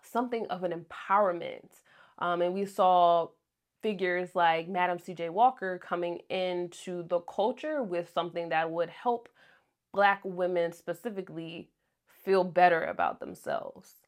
something 0.02 0.46
of 0.48 0.62
an 0.62 0.72
empowerment. 0.72 1.70
Um, 2.18 2.42
and 2.42 2.52
we 2.52 2.66
saw 2.66 3.28
figures 3.80 4.34
like 4.34 4.68
Madam 4.68 4.98
C.J. 4.98 5.30
Walker 5.30 5.78
coming 5.78 6.20
into 6.28 7.02
the 7.04 7.20
culture 7.20 7.82
with 7.82 8.10
something 8.12 8.50
that 8.50 8.70
would 8.70 8.90
help 8.90 9.30
Black 9.94 10.20
women 10.22 10.72
specifically 10.72 11.70
feel 12.24 12.44
better 12.44 12.84
about 12.84 13.20
themselves. 13.20 13.99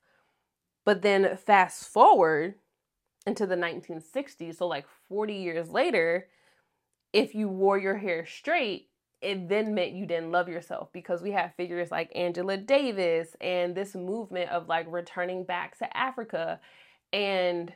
But 0.84 1.02
then 1.02 1.36
fast 1.36 1.88
forward 1.88 2.54
into 3.26 3.46
the 3.46 3.56
1960s, 3.56 4.56
so 4.56 4.66
like 4.66 4.86
40 5.08 5.34
years 5.34 5.70
later, 5.70 6.28
if 7.12 7.34
you 7.34 7.48
wore 7.48 7.78
your 7.78 7.96
hair 7.96 8.26
straight, 8.26 8.88
it 9.20 9.48
then 9.48 9.74
meant 9.74 9.92
you 9.92 10.04
didn't 10.04 10.32
love 10.32 10.48
yourself 10.48 10.88
because 10.92 11.22
we 11.22 11.30
have 11.30 11.54
figures 11.54 11.92
like 11.92 12.10
Angela 12.14 12.56
Davis 12.56 13.36
and 13.40 13.74
this 13.74 13.94
movement 13.94 14.50
of 14.50 14.68
like 14.68 14.86
returning 14.88 15.44
back 15.44 15.78
to 15.78 15.96
Africa. 15.96 16.58
And 17.12 17.72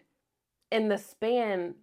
in 0.73 0.89
the 0.89 0.99
span 0.99 1.77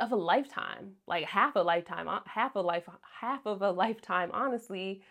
of 0.00 0.12
a 0.12 0.16
lifetime, 0.16 0.92
like 1.06 1.24
half 1.24 1.56
a 1.56 1.60
lifetime, 1.60 2.08
uh, 2.08 2.20
half 2.24 2.54
a 2.56 2.60
life, 2.60 2.84
half 3.20 3.46
of 3.46 3.62
a 3.62 3.70
lifetime, 3.70 4.30
honestly, 4.32 5.02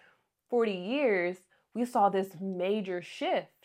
40 0.50 0.72
years, 0.72 1.38
we 1.74 1.86
saw 1.86 2.10
this 2.10 2.30
major 2.42 3.02
shift. 3.02 3.57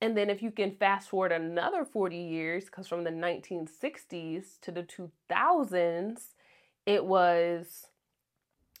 And 0.00 0.16
then 0.16 0.28
if 0.28 0.42
you 0.42 0.50
can 0.50 0.72
fast 0.72 1.08
forward 1.08 1.32
another 1.32 1.84
40 1.84 2.16
years, 2.16 2.66
because 2.66 2.86
from 2.86 3.04
the 3.04 3.10
1960s 3.10 4.60
to 4.60 4.70
the 4.70 4.82
2000s, 4.82 6.34
it 6.84 7.04
was 7.04 7.88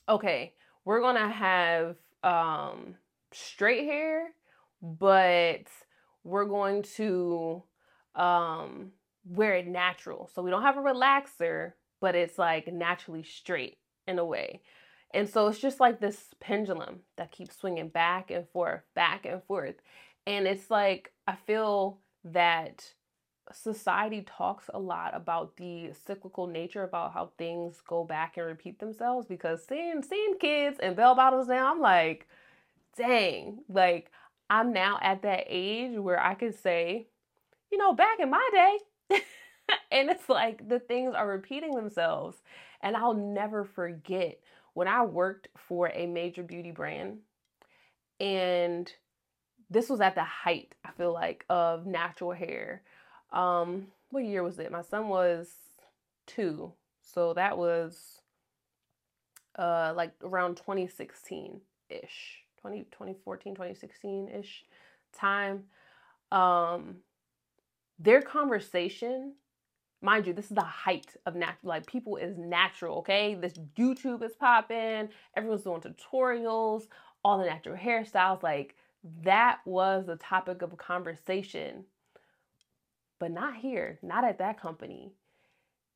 okay, 0.08 0.54
we're 0.84 1.00
gonna 1.00 1.30
have 1.30 1.96
um 2.22 2.96
straight 3.32 3.84
hair, 3.84 4.28
but 4.82 5.66
we're 6.22 6.44
going 6.44 6.82
to 6.82 7.62
um 8.14 8.92
wear 9.24 9.54
it 9.54 9.66
natural. 9.66 10.30
So 10.34 10.42
we 10.42 10.50
don't 10.50 10.62
have 10.62 10.76
a 10.76 10.80
relaxer, 10.80 11.72
but 12.00 12.14
it's 12.14 12.38
like 12.38 12.72
naturally 12.72 13.22
straight 13.22 13.78
in 14.06 14.18
a 14.18 14.24
way. 14.24 14.60
And 15.14 15.28
so 15.28 15.48
it's 15.48 15.58
just 15.58 15.80
like 15.80 16.00
this 16.00 16.34
pendulum 16.40 17.00
that 17.16 17.32
keeps 17.32 17.56
swinging 17.56 17.88
back 17.88 18.30
and 18.30 18.46
forth, 18.48 18.82
back 18.94 19.24
and 19.24 19.42
forth. 19.44 19.76
And 20.26 20.46
it's 20.46 20.70
like, 20.70 21.12
I 21.26 21.36
feel 21.36 21.98
that 22.24 22.92
society 23.52 24.22
talks 24.26 24.68
a 24.74 24.78
lot 24.78 25.14
about 25.14 25.56
the 25.56 25.92
cyclical 26.06 26.48
nature 26.48 26.82
about 26.82 27.14
how 27.14 27.30
things 27.38 27.80
go 27.86 28.02
back 28.04 28.36
and 28.36 28.46
repeat 28.46 28.80
themselves 28.80 29.24
because 29.28 29.64
seeing 29.64 30.02
seeing 30.02 30.34
kids 30.40 30.80
and 30.82 30.96
bell 30.96 31.14
bottles 31.14 31.46
now 31.46 31.70
I'm 31.70 31.80
like 31.80 32.26
dang 32.98 33.60
like 33.68 34.10
I'm 34.50 34.72
now 34.72 34.98
at 35.00 35.22
that 35.22 35.44
age 35.46 35.96
where 35.96 36.20
I 36.20 36.34
could 36.34 36.58
say 36.58 37.06
you 37.70 37.78
know 37.78 37.92
back 37.92 38.18
in 38.18 38.30
my 38.30 38.50
day 38.52 38.78
and 39.90 40.10
it's 40.10 40.28
like 40.28 40.68
the 40.68 40.78
things 40.78 41.14
are 41.14 41.28
repeating 41.28 41.74
themselves. 41.74 42.36
And 42.82 42.96
I'll 42.96 43.14
never 43.14 43.64
forget 43.64 44.38
when 44.74 44.88
I 44.88 45.02
worked 45.04 45.48
for 45.56 45.90
a 45.94 46.06
major 46.06 46.42
beauty 46.42 46.70
brand, 46.70 47.18
and 48.20 48.92
this 49.70 49.88
was 49.88 50.00
at 50.00 50.14
the 50.14 50.24
height, 50.24 50.74
I 50.84 50.90
feel 50.92 51.12
like, 51.12 51.44
of 51.48 51.86
natural 51.86 52.32
hair. 52.32 52.82
Um, 53.32 53.88
what 54.10 54.24
year 54.24 54.42
was 54.42 54.58
it? 54.58 54.70
My 54.70 54.82
son 54.82 55.08
was 55.08 55.54
two, 56.26 56.72
so 57.02 57.34
that 57.34 57.56
was 57.58 58.20
uh 59.58 59.94
like 59.96 60.12
around 60.22 60.54
2016 60.56 61.62
ish 61.88 62.42
20 62.60 62.80
2014 62.90 63.54
2016 63.54 64.28
ish 64.28 64.64
time 65.14 65.62
um 66.30 66.96
their 67.98 68.20
conversation 68.20 69.32
mind 70.02 70.26
you, 70.26 70.32
this 70.32 70.46
is 70.46 70.54
the 70.54 70.62
height 70.62 71.14
of 71.26 71.34
natural, 71.34 71.68
like 71.68 71.86
people 71.86 72.16
is 72.16 72.36
natural, 72.38 72.98
okay? 72.98 73.34
This 73.34 73.54
YouTube 73.76 74.22
is 74.22 74.36
popping, 74.36 75.08
everyone's 75.36 75.62
doing 75.62 75.80
tutorials, 75.80 76.84
all 77.24 77.38
the 77.38 77.46
natural 77.46 77.76
hairstyles. 77.76 78.42
Like 78.42 78.76
that 79.22 79.60
was 79.64 80.06
the 80.06 80.16
topic 80.16 80.62
of 80.62 80.76
conversation, 80.76 81.84
but 83.18 83.30
not 83.30 83.56
here, 83.56 83.98
not 84.02 84.24
at 84.24 84.38
that 84.38 84.60
company. 84.60 85.12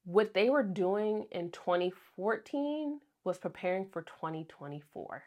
What 0.05 0.35
they 0.35 0.49
were 0.51 0.63
doing 0.63 1.27
in 1.31 1.51
2014 1.51 3.01
was 3.25 3.39
preparing 3.39 3.87
for 3.87 4.03
2024. 4.03 5.23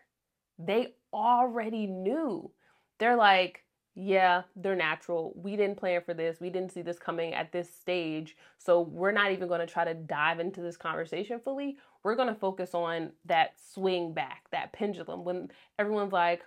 They 0.60 0.96
already 1.12 1.88
knew. 1.88 2.52
They're 3.00 3.16
like, 3.16 3.64
yeah, 3.96 4.44
they're 4.56 4.76
natural. 4.76 5.34
We 5.36 5.56
didn't 5.56 5.78
plan 5.78 6.02
for 6.04 6.16
this. 6.16 6.40
We 6.42 6.50
didn't 6.50 6.72
see 6.72 6.82
this 6.82 6.98
coming 6.98 7.34
at 7.34 7.52
this 7.52 7.72
stage. 7.72 8.36
So 8.58 8.82
we're 8.82 9.12
not 9.12 9.32
even 9.32 9.48
going 9.48 9.60
to 9.60 9.72
try 9.72 9.86
to 9.86 9.94
dive 9.94 10.40
into 10.40 10.62
this 10.62 10.78
conversation 10.78 11.40
fully. 11.40 11.78
We're 12.04 12.16
going 12.16 12.34
to 12.34 12.40
focus 12.40 12.74
on 12.74 13.12
that 13.26 13.54
swing 13.74 14.14
back, 14.14 14.46
that 14.52 14.74
pendulum 14.74 15.24
when 15.24 15.52
everyone's 15.78 16.12
like, 16.12 16.42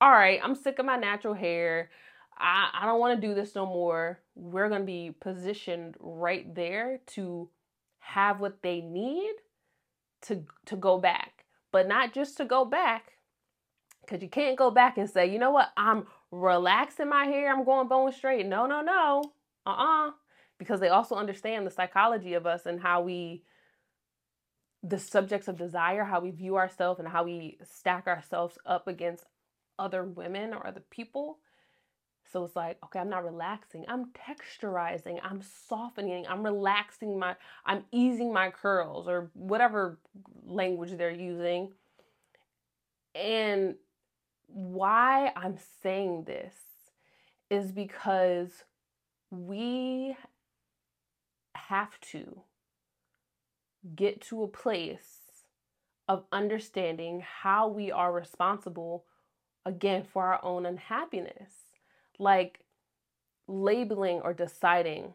all 0.00 0.10
right, 0.10 0.40
I'm 0.42 0.54
sick 0.54 0.78
of 0.78 0.86
my 0.86 0.96
natural 0.96 1.34
hair. 1.34 1.90
I, 2.38 2.68
I 2.80 2.86
don't 2.86 3.00
want 3.00 3.20
to 3.20 3.26
do 3.26 3.34
this 3.34 3.54
no 3.54 3.64
more. 3.66 4.20
We're 4.34 4.68
going 4.68 4.82
to 4.82 4.86
be 4.86 5.14
positioned 5.20 5.96
right 6.00 6.54
there 6.54 7.00
to 7.14 7.48
have 7.98 8.40
what 8.40 8.62
they 8.62 8.80
need 8.80 9.32
to 10.22 10.44
to 10.66 10.76
go 10.76 10.98
back. 10.98 11.44
But 11.72 11.88
not 11.88 12.12
just 12.12 12.36
to 12.38 12.44
go 12.44 12.64
back, 12.64 13.12
because 14.02 14.22
you 14.22 14.28
can't 14.28 14.56
go 14.56 14.70
back 14.70 14.98
and 14.98 15.10
say, 15.10 15.30
you 15.30 15.38
know 15.38 15.50
what, 15.50 15.70
I'm 15.76 16.06
relaxing 16.30 17.08
my 17.08 17.24
hair, 17.24 17.52
I'm 17.52 17.64
going 17.64 17.88
bone 17.88 18.12
straight. 18.12 18.46
No, 18.46 18.66
no, 18.66 18.80
no. 18.82 19.22
Uh 19.66 19.70
uh-uh. 19.70 20.08
uh. 20.08 20.10
Because 20.58 20.80
they 20.80 20.88
also 20.88 21.16
understand 21.16 21.66
the 21.66 21.70
psychology 21.70 22.32
of 22.32 22.46
us 22.46 22.64
and 22.64 22.80
how 22.80 23.02
we, 23.02 23.42
the 24.82 24.98
subjects 24.98 25.48
of 25.48 25.58
desire, 25.58 26.02
how 26.02 26.20
we 26.20 26.30
view 26.30 26.56
ourselves 26.56 26.98
and 26.98 27.08
how 27.08 27.24
we 27.24 27.58
stack 27.62 28.06
ourselves 28.06 28.56
up 28.64 28.88
against 28.88 29.24
other 29.78 30.04
women 30.04 30.52
or 30.54 30.66
other 30.66 30.82
people. 30.90 31.38
So 32.32 32.44
it's 32.44 32.56
like, 32.56 32.78
okay, 32.84 32.98
I'm 32.98 33.08
not 33.08 33.24
relaxing. 33.24 33.84
I'm 33.88 34.06
texturizing. 34.06 35.20
I'm 35.22 35.42
softening. 35.68 36.26
I'm 36.28 36.42
relaxing 36.42 37.18
my, 37.18 37.36
I'm 37.64 37.84
easing 37.92 38.32
my 38.32 38.50
curls 38.50 39.06
or 39.08 39.30
whatever 39.34 39.98
language 40.44 40.96
they're 40.98 41.10
using. 41.10 41.72
And 43.14 43.76
why 44.48 45.32
I'm 45.36 45.56
saying 45.82 46.24
this 46.24 46.54
is 47.48 47.70
because 47.72 48.64
we 49.30 50.16
have 51.54 51.98
to 52.00 52.42
get 53.94 54.20
to 54.20 54.42
a 54.42 54.48
place 54.48 55.20
of 56.08 56.24
understanding 56.32 57.22
how 57.42 57.68
we 57.68 57.90
are 57.90 58.12
responsible 58.12 59.04
again 59.66 60.04
for 60.10 60.24
our 60.24 60.40
own 60.42 60.64
unhappiness. 60.64 61.52
Like 62.18 62.60
labeling 63.46 64.20
or 64.22 64.32
deciding 64.32 65.12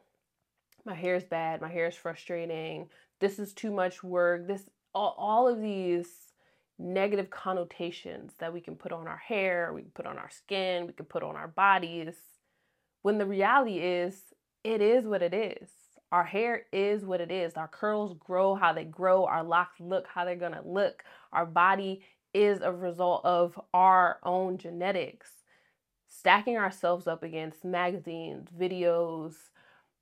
my 0.85 0.93
hair 0.93 1.15
is 1.15 1.23
bad, 1.23 1.61
my 1.61 1.69
hair 1.69 1.87
is 1.87 1.95
frustrating, 1.95 2.89
this 3.19 3.39
is 3.39 3.53
too 3.53 3.71
much 3.71 4.03
work, 4.03 4.47
this 4.47 4.69
all, 4.93 5.15
all 5.17 5.47
of 5.47 5.61
these 5.61 6.07
negative 6.77 7.29
connotations 7.29 8.33
that 8.39 8.51
we 8.51 8.59
can 8.59 8.75
put 8.75 8.91
on 8.91 9.07
our 9.07 9.17
hair, 9.17 9.71
we 9.73 9.81
can 9.83 9.91
put 9.91 10.05
on 10.05 10.17
our 10.17 10.29
skin, 10.29 10.87
we 10.87 10.93
can 10.93 11.05
put 11.05 11.23
on 11.23 11.35
our 11.35 11.47
bodies. 11.47 12.15
When 13.03 13.17
the 13.17 13.25
reality 13.25 13.79
is, 13.79 14.21
it 14.63 14.81
is 14.81 15.05
what 15.05 15.21
it 15.21 15.33
is. 15.33 15.69
Our 16.11 16.23
hair 16.23 16.63
is 16.73 17.05
what 17.05 17.21
it 17.21 17.31
is. 17.31 17.53
Our 17.53 17.69
curls 17.69 18.15
grow 18.19 18.55
how 18.55 18.73
they 18.73 18.83
grow. 18.83 19.25
Our 19.25 19.43
locks 19.43 19.79
look 19.79 20.07
how 20.13 20.25
they're 20.25 20.35
going 20.35 20.51
to 20.51 20.61
look. 20.65 21.03
Our 21.31 21.45
body 21.45 22.01
is 22.33 22.61
a 22.61 22.71
result 22.71 23.25
of 23.25 23.59
our 23.73 24.19
own 24.23 24.57
genetics. 24.57 25.29
Stacking 26.07 26.57
ourselves 26.57 27.07
up 27.07 27.23
against 27.23 27.63
magazines, 27.63 28.49
videos, 28.57 29.33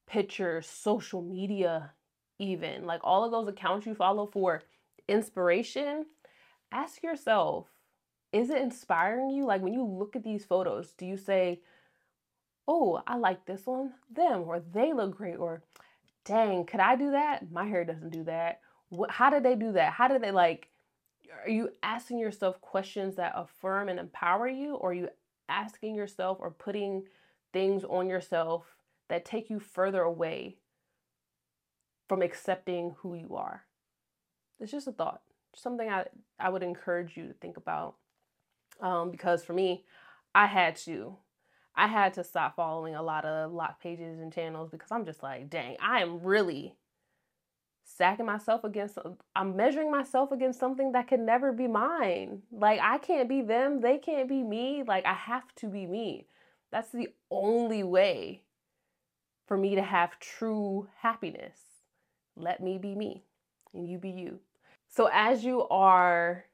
pictures, 0.08 0.68
social 0.68 1.22
media, 1.22 1.92
even 2.40 2.86
like 2.86 3.02
all 3.04 3.24
of 3.24 3.32
those 3.32 3.48
accounts 3.48 3.86
you 3.86 3.94
follow 3.94 4.26
for 4.26 4.64
inspiration, 5.08 6.06
ask 6.72 7.04
yourself 7.04 7.68
is 8.32 8.50
it 8.50 8.62
inspiring 8.62 9.32
you? 9.32 9.46
Like 9.46 9.62
when 9.62 9.74
you 9.74 9.84
look 9.84 10.16
at 10.16 10.24
these 10.24 10.46
photos, 10.46 10.94
do 10.94 11.06
you 11.06 11.18
say, 11.18 11.62
oh, 12.68 13.02
I 13.08 13.18
like 13.18 13.46
this 13.46 13.66
one, 13.66 13.94
them, 14.12 14.44
or 14.46 14.60
they 14.60 14.94
look 14.94 15.18
great, 15.18 15.38
or 15.38 15.64
dang, 16.26 16.66
could 16.66 16.80
I 16.80 16.96
do 16.96 17.12
that? 17.12 17.52
My 17.52 17.66
hair 17.66 17.84
doesn't 17.84 18.12
do 18.12 18.24
that. 18.26 18.62
How 19.10 19.30
did 19.30 19.44
they 19.44 19.56
do 19.56 19.72
that? 19.74 19.94
How 19.94 20.08
did 20.08 20.22
they 20.22 20.32
like? 20.32 20.69
Are 21.44 21.50
you 21.50 21.70
asking 21.84 22.20
yourself 22.20 22.60
questions 22.62 23.16
that 23.16 23.34
affirm 23.36 23.90
and 23.90 24.00
empower 24.00 24.48
you, 24.48 24.76
or 24.76 24.92
are 24.92 24.94
you 24.94 25.10
asking 25.48 25.96
yourself 25.96 26.38
or 26.40 26.52
putting 26.52 27.04
things 27.54 27.84
on 27.84 28.08
yourself 28.08 28.76
that 29.10 29.26
take 29.26 29.50
you 29.50 29.60
further 29.60 30.02
away 30.02 30.58
from 32.08 32.22
accepting 32.22 32.96
who 33.00 33.16
you 33.16 33.36
are? 33.36 33.64
It's 34.60 34.72
just 34.72 34.88
a 34.88 34.92
thought, 34.92 35.22
something 35.56 35.90
I, 35.90 36.06
I 36.40 36.50
would 36.50 36.64
encourage 36.64 37.16
you 37.16 37.28
to 37.28 37.34
think 37.34 37.58
about. 37.58 37.96
Um, 38.82 39.12
because 39.12 39.44
for 39.44 39.54
me, 39.54 39.84
I 40.34 40.46
had 40.46 40.76
to 40.78 41.18
I 41.76 41.88
had 41.88 42.14
to 42.16 42.26
stop 42.26 42.58
following 42.58 42.96
a 42.96 43.02
lot 43.02 43.24
of 43.24 43.54
lock 43.54 43.82
pages 43.82 44.20
and 44.20 44.34
channels 44.34 44.70
because 44.70 44.92
I'm 44.92 45.06
just 45.06 45.24
like, 45.24 45.50
dang, 45.50 45.78
I 45.82 46.02
am 46.02 46.22
really 46.22 46.76
stacking 47.90 48.26
myself 48.26 48.64
against 48.64 48.98
uh, 48.98 49.10
I'm 49.36 49.56
measuring 49.56 49.92
myself 49.92 50.32
against 50.32 50.60
something 50.60 50.92
that 50.92 51.08
can 51.08 51.26
never 51.26 51.52
be 51.52 51.68
mine. 51.68 52.44
Like 52.52 52.80
I 52.82 52.98
can't 53.00 53.28
be 53.28 53.42
them, 53.42 53.82
they 53.82 53.98
can't 53.98 54.30
be 54.30 54.44
me. 54.44 54.84
Like 54.88 55.06
I 55.06 55.14
have 55.14 55.54
to 55.58 55.68
be 55.68 55.86
me. 55.86 56.28
That's 56.72 56.92
the 56.92 57.10
only 57.32 57.84
way 57.84 58.44
for 59.48 59.58
me 59.58 59.76
to 59.76 59.82
have 59.82 60.20
true 60.20 60.88
happiness. 60.98 61.58
Let 62.36 62.62
me 62.62 62.78
be 62.78 62.94
me 62.96 63.24
and 63.74 63.88
you 63.88 63.98
be 63.98 64.12
you. 64.12 64.40
So 64.88 65.10
as 65.12 65.44
you 65.44 65.68
are 65.70 66.46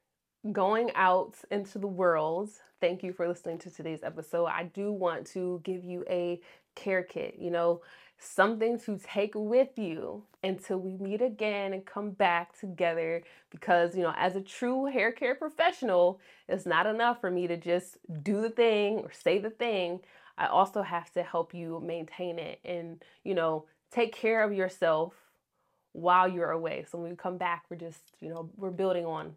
going 0.51 0.91
out 0.95 1.35
into 1.51 1.79
the 1.79 1.87
world, 1.87 2.49
thank 2.79 3.03
you 3.03 3.11
for 3.13 3.27
listening 3.27 3.57
to 3.59 3.69
today's 3.69 4.03
episode. 4.03 4.45
I 4.45 4.63
do 4.63 4.91
want 4.91 5.27
to 5.27 5.61
give 5.63 5.83
you 5.83 6.05
a 6.09 6.39
care 6.75 7.03
kit, 7.03 7.35
you 7.39 7.49
know, 7.51 7.81
something 8.17 8.79
to 8.79 8.97
take 8.97 9.33
with 9.35 9.77
you 9.77 10.23
until 10.43 10.77
we 10.77 10.97
meet 10.97 11.21
again 11.21 11.73
and 11.73 11.85
come 11.85 12.11
back 12.11 12.57
together. 12.59 13.23
Because, 13.49 13.95
you 13.95 14.03
know, 14.03 14.13
as 14.17 14.35
a 14.35 14.41
true 14.41 14.85
hair 14.85 15.11
care 15.11 15.35
professional, 15.35 16.19
it's 16.47 16.65
not 16.65 16.85
enough 16.85 17.21
for 17.21 17.31
me 17.31 17.47
to 17.47 17.57
just 17.57 17.97
do 18.23 18.41
the 18.41 18.49
thing 18.49 18.99
or 18.99 19.11
say 19.11 19.37
the 19.37 19.49
thing. 19.49 19.99
I 20.37 20.47
also 20.47 20.81
have 20.81 21.11
to 21.13 21.23
help 21.23 21.53
you 21.53 21.81
maintain 21.85 22.39
it 22.39 22.59
and, 22.65 23.01
you 23.23 23.35
know, 23.35 23.65
take 23.91 24.13
care 24.13 24.43
of 24.43 24.53
yourself 24.53 25.13
while 25.93 26.27
you're 26.27 26.51
away. 26.51 26.85
So 26.89 26.97
when 26.97 27.11
we 27.11 27.15
come 27.15 27.37
back, 27.37 27.65
we're 27.69 27.77
just, 27.77 28.01
you 28.19 28.29
know, 28.29 28.49
we're 28.57 28.71
building 28.71 29.05
on 29.05 29.35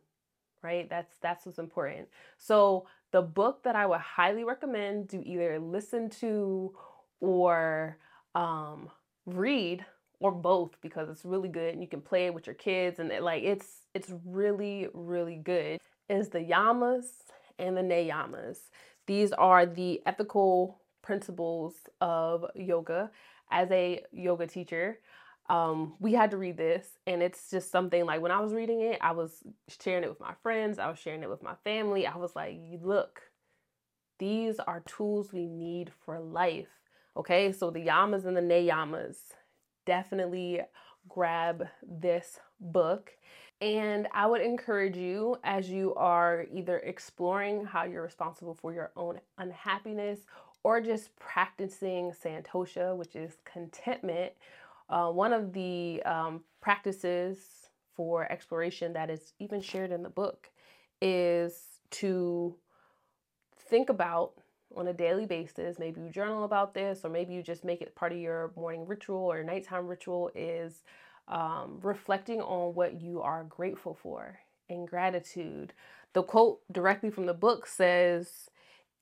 right? 0.62 0.88
That's 0.88 1.14
that's 1.20 1.46
what's 1.46 1.58
important. 1.58 2.08
So 2.36 2.86
the 3.12 3.22
book 3.22 3.62
that 3.62 3.76
I 3.76 3.86
would 3.86 4.00
highly 4.00 4.44
recommend 4.44 5.08
to 5.10 5.26
either 5.26 5.58
listen 5.58 6.10
to 6.20 6.74
or 7.20 7.98
um, 8.34 8.90
read 9.26 9.84
or 10.20 10.32
both 10.32 10.76
because 10.80 11.08
it's 11.08 11.24
really 11.24 11.48
good 11.48 11.72
and 11.72 11.82
you 11.82 11.88
can 11.88 12.00
play 12.00 12.26
it 12.26 12.34
with 12.34 12.46
your 12.46 12.54
kids 12.54 12.98
and 12.98 13.12
it, 13.12 13.22
like 13.22 13.42
it's 13.42 13.82
it's 13.94 14.12
really 14.24 14.88
really 14.92 15.36
good 15.36 15.78
is 16.08 16.28
the 16.30 16.40
yamas 16.40 17.04
and 17.58 17.76
the 17.76 17.82
niyamas 17.82 18.58
These 19.06 19.32
are 19.32 19.66
the 19.66 20.00
ethical 20.06 20.80
principles 21.02 21.74
of 22.00 22.44
yoga. 22.54 23.10
As 23.50 23.70
a 23.70 24.02
yoga 24.12 24.46
teacher, 24.46 24.98
um, 25.48 25.94
we 25.98 26.12
had 26.12 26.30
to 26.32 26.36
read 26.36 26.58
this 26.58 26.86
and 27.06 27.22
it's 27.22 27.48
just 27.50 27.70
something 27.70 28.04
like 28.04 28.20
when 28.20 28.30
i 28.30 28.40
was 28.40 28.52
reading 28.52 28.82
it 28.82 28.98
i 29.00 29.12
was 29.12 29.42
sharing 29.80 30.04
it 30.04 30.10
with 30.10 30.20
my 30.20 30.34
friends 30.42 30.78
i 30.78 30.88
was 30.90 30.98
sharing 30.98 31.22
it 31.22 31.30
with 31.30 31.42
my 31.42 31.54
family. 31.64 32.06
I 32.06 32.16
was 32.16 32.36
like 32.36 32.58
look 32.82 33.22
these 34.18 34.58
are 34.58 34.80
tools 34.80 35.32
we 35.32 35.46
need 35.46 35.92
for 36.04 36.20
life 36.20 36.68
okay 37.18 37.52
so 37.52 37.70
the 37.70 37.86
yamas 37.86 38.24
and 38.24 38.36
the 38.36 38.40
niyamas 38.40 39.16
definitely 39.84 40.60
grab 41.08 41.66
this 41.82 42.38
book. 42.60 43.12
And 43.60 44.06
i 44.14 44.24
would 44.26 44.40
encourage 44.40 44.96
you 44.96 45.36
as 45.42 45.68
you 45.68 45.94
are 45.94 46.46
either 46.52 46.78
exploring 46.78 47.64
how 47.64 47.84
you're 47.84 48.02
responsible 48.02 48.54
for 48.54 48.72
your 48.72 48.92
own 48.96 49.20
unhappiness 49.38 50.20
or 50.62 50.80
just 50.80 51.14
practicing 51.16 52.12
santosha 52.12 52.96
which 52.96 53.16
is 53.16 53.38
contentment 53.44 54.32
uh, 54.90 55.10
one 55.10 55.32
of 55.32 55.52
the 55.52 56.02
um, 56.04 56.42
practices 56.60 57.38
for 57.96 58.30
exploration 58.30 58.92
that 58.92 59.10
is 59.10 59.32
even 59.40 59.60
shared 59.60 59.90
in 59.90 60.04
the 60.04 60.08
book 60.08 60.50
is 61.02 61.80
to 61.90 62.54
think 63.68 63.90
about 63.90 64.34
on 64.76 64.88
a 64.88 64.92
daily 64.92 65.26
basis. 65.26 65.78
Maybe 65.78 66.00
you 66.00 66.10
journal 66.10 66.44
about 66.44 66.74
this, 66.74 67.00
or 67.04 67.10
maybe 67.10 67.34
you 67.34 67.42
just 67.42 67.64
make 67.64 67.80
it 67.82 67.94
part 67.94 68.12
of 68.12 68.18
your 68.18 68.52
morning 68.56 68.86
ritual 68.86 69.18
or 69.32 69.42
nighttime 69.42 69.86
ritual 69.86 70.30
is 70.34 70.82
um, 71.28 71.78
reflecting 71.82 72.40
on 72.40 72.74
what 72.74 73.00
you 73.00 73.20
are 73.20 73.44
grateful 73.44 73.98
for 74.00 74.38
and 74.68 74.88
gratitude. 74.88 75.72
The 76.14 76.22
quote 76.22 76.60
directly 76.72 77.10
from 77.10 77.26
the 77.26 77.34
book 77.34 77.66
says, 77.66 78.50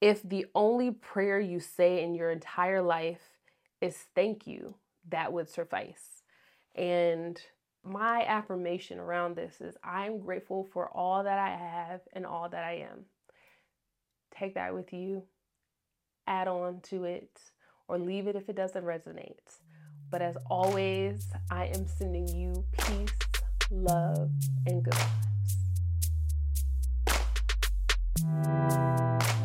If 0.00 0.22
the 0.22 0.46
only 0.54 0.90
prayer 0.90 1.40
you 1.40 1.60
say 1.60 2.02
in 2.02 2.14
your 2.14 2.30
entire 2.30 2.82
life 2.82 3.22
is 3.80 3.96
thank 4.14 4.46
you, 4.46 4.76
that 5.08 5.32
would 5.32 5.48
suffice. 5.48 6.22
And 6.74 7.40
my 7.84 8.24
affirmation 8.26 8.98
around 8.98 9.36
this 9.36 9.60
is 9.60 9.76
I'm 9.84 10.18
grateful 10.18 10.68
for 10.72 10.88
all 10.90 11.24
that 11.24 11.38
I 11.38 11.50
have 11.50 12.00
and 12.12 12.26
all 12.26 12.48
that 12.48 12.64
I 12.64 12.86
am. 12.90 13.06
Take 14.36 14.54
that 14.54 14.74
with 14.74 14.92
you, 14.92 15.22
add 16.26 16.48
on 16.48 16.80
to 16.90 17.04
it, 17.04 17.40
or 17.88 17.98
leave 17.98 18.26
it 18.26 18.36
if 18.36 18.48
it 18.48 18.56
doesn't 18.56 18.84
resonate. 18.84 19.58
But 20.10 20.22
as 20.22 20.36
always, 20.48 21.28
I 21.50 21.66
am 21.66 21.86
sending 21.86 22.28
you 22.28 22.64
peace, 22.78 23.12
love, 23.70 24.30
and 24.66 24.82
good 24.82 24.94
vibes. 28.22 29.35